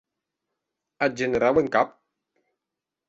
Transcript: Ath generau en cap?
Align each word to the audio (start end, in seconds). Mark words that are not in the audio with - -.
Ath 1.07 1.19
generau 1.23 1.63
en 1.63 1.69
cap? 1.79 1.93